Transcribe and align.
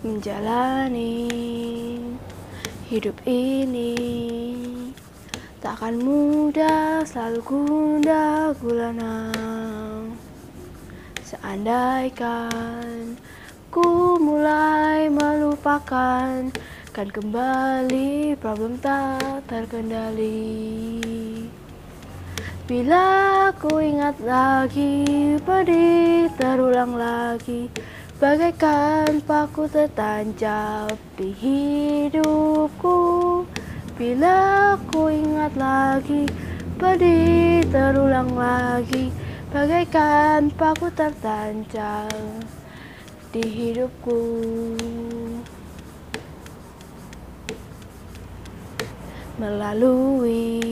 menjalani 0.00 1.28
hidup 2.88 3.20
ini. 3.28 3.92
Takkan 5.60 6.00
mudah 6.00 7.04
selalu 7.04 7.40
gundah 7.44 8.56
gulana. 8.64 9.28
Seandaikan 11.20 13.20
ku 13.68 14.16
mulai 14.16 15.12
melupakan 15.12 16.48
kan 16.90 17.08
kembali 17.12 18.40
problem 18.40 18.80
tak 18.80 19.44
terkendali. 19.52 20.64
Bila 22.64 23.50
ku 23.60 23.82
ingat 23.82 24.16
lagi, 24.24 25.36
pedih 25.44 26.32
terulang 26.40 26.96
lagi 26.96 27.68
Bagaikan 28.20 29.24
paku 29.24 29.64
tertancap 29.64 30.92
di 31.16 31.32
hidupku. 31.32 33.00
Bila 33.96 34.76
ku 34.92 35.08
ingat 35.08 35.56
lagi, 35.56 36.28
pedih 36.76 37.64
terulang 37.72 38.28
lagi. 38.36 39.08
Bagaikan 39.48 40.52
paku 40.52 40.92
tertancap 40.92 42.12
di 43.32 43.40
hidupku. 43.40 44.20
Melalui 49.40 50.68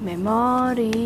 memori 0.00 0.96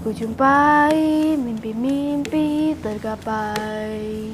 Ku 0.00 0.16
jumpai 0.16 1.36
mimpi-mimpi 1.36 2.72
tergapai. 2.80 4.32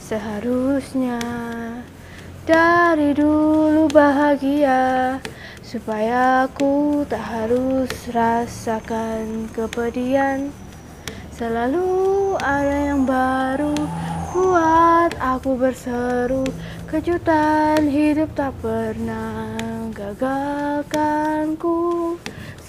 Seharusnya 0.00 1.20
dari 2.48 3.12
dulu 3.12 3.92
bahagia 3.92 5.20
Supaya 5.68 6.48
aku 6.48 7.04
tak 7.04 7.20
harus 7.20 7.92
rasakan 8.08 9.52
kepedihan. 9.52 10.48
Selalu 11.28 12.32
ada 12.40 12.88
yang 12.88 13.04
baru 13.04 13.76
buat 14.32 15.12
aku 15.20 15.60
berseru. 15.60 16.48
Kejutan 16.88 17.84
hidup 17.84 18.32
tak 18.32 18.56
pernah 18.64 19.52
gagalkanku 19.92 21.68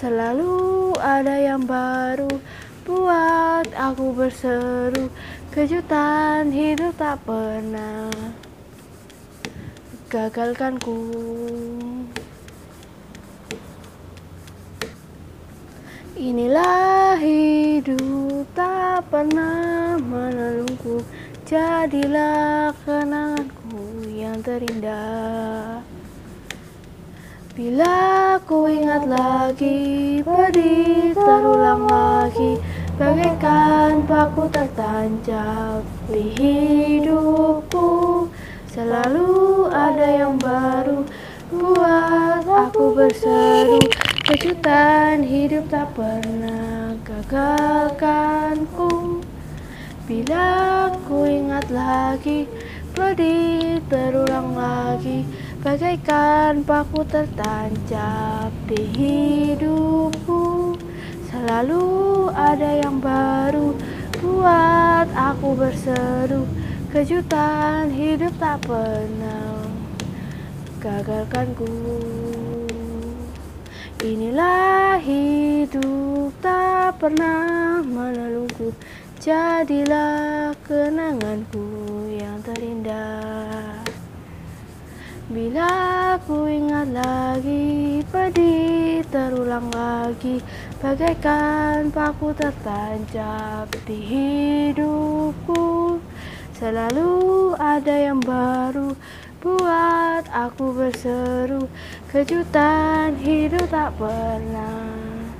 Selalu 0.00 0.96
ada 0.96 1.36
yang 1.36 1.68
baru 1.68 2.40
buat 2.88 3.68
aku 3.76 4.16
berseru. 4.16 5.12
Kejutan 5.52 6.48
hidup 6.48 6.96
tak 6.96 7.20
pernah 7.28 8.08
gagalkanku. 10.08 11.04
Inilah 16.16 17.20
hidup 17.20 18.48
tak 18.56 19.04
pernah 19.12 20.00
menelungku. 20.00 21.04
Jadilah 21.44 22.72
kenanganku 22.88 24.08
yang 24.08 24.40
terindah 24.40 25.84
Bila 27.50 28.38
ku 28.46 28.70
ingat 28.70 29.10
lagi 29.10 30.22
pedih 30.22 31.10
terulang 31.18 31.90
lagi 31.90 32.62
Bagaikan 33.00 34.04
paku 34.04 34.44
tertancap 34.52 35.80
di 36.12 36.36
hidupku. 36.36 38.28
Selalu 38.68 39.72
ada 39.72 40.04
yang 40.04 40.36
baru 40.36 41.08
buat 41.48 42.44
aku 42.44 42.92
berseru. 42.92 43.80
Kejutan 44.28 45.24
hidup 45.24 45.72
tak 45.72 45.96
pernah 45.96 46.92
gagalkanku. 47.08 48.92
Bila 50.04 50.92
ku 51.08 51.24
ingat 51.24 51.72
lagi, 51.72 52.44
pedih 52.92 53.80
terulang 53.88 54.52
lagi 54.52 55.24
Bagaikan 55.60 56.64
paku 56.64 57.04
tertancap 57.04 58.48
di 58.64 58.80
hidupku 58.96 60.72
Selalu 61.28 61.84
ada 62.32 62.80
yang 62.80 62.96
baru 62.96 63.76
buat 64.24 65.04
aku 65.12 65.60
berseru. 65.60 66.48
Kejutan 66.88 67.92
hidup 67.92 68.32
tak 68.40 68.64
pernah 68.64 69.68
gagalkanku. 70.80 71.68
Inilah 74.00 74.96
hidup 74.96 76.32
tak 76.40 76.96
pernah 76.96 77.84
menelungku. 77.84 78.72
Jadilah 79.20 80.56
kenanganku 80.64 81.59
Bila 85.30 86.18
ku 86.26 86.50
ingat 86.50 86.90
lagi 86.90 88.02
pedih 88.10 89.06
terulang 89.14 89.70
lagi. 89.70 90.42
Bagaikan 90.82 91.94
paku 91.94 92.34
tertancap 92.34 93.70
di 93.86 93.94
hidupku. 94.10 96.02
Selalu 96.58 97.54
ada 97.62 97.94
yang 97.94 98.18
baru 98.18 98.98
buat 99.38 100.26
aku 100.34 100.74
berseru. 100.74 101.70
Kejutan 102.10 103.14
hidup 103.22 103.70
tak 103.70 103.94
pernah 104.02 105.30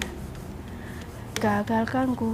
gagalkanku 1.42 2.30